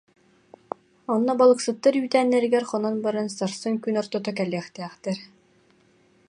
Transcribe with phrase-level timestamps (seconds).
[1.13, 5.17] Онно балык- сыттар үүтээннэригэр хонон баран сарсын күн ортото кэлиэхтээхтэр